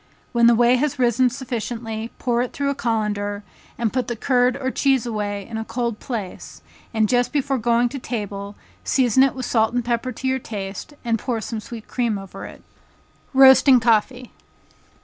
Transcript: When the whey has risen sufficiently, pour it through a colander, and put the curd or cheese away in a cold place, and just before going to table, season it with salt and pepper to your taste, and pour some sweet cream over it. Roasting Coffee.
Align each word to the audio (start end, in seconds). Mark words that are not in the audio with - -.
When 0.31 0.47
the 0.47 0.55
whey 0.55 0.77
has 0.77 0.97
risen 0.97 1.29
sufficiently, 1.29 2.09
pour 2.17 2.41
it 2.41 2.53
through 2.53 2.71
a 2.71 2.73
colander, 2.73 3.43
and 3.77 3.93
put 3.93 4.07
the 4.07 4.15
curd 4.15 4.57
or 4.57 4.71
cheese 4.71 5.05
away 5.05 5.47
in 5.47 5.57
a 5.57 5.63
cold 5.63 5.99
place, 5.99 6.63
and 6.91 7.07
just 7.07 7.31
before 7.31 7.59
going 7.59 7.87
to 7.89 7.99
table, 7.99 8.55
season 8.83 9.21
it 9.21 9.35
with 9.35 9.45
salt 9.45 9.75
and 9.75 9.85
pepper 9.85 10.11
to 10.11 10.27
your 10.27 10.39
taste, 10.39 10.95
and 11.05 11.19
pour 11.19 11.39
some 11.39 11.59
sweet 11.59 11.87
cream 11.87 12.17
over 12.17 12.47
it. 12.47 12.63
Roasting 13.31 13.79
Coffee. 13.79 14.31